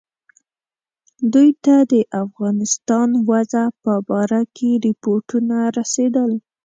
[1.33, 1.93] دوی ته د
[2.23, 6.31] افغانستان وضع په باره کې رپوټونه رسېدل.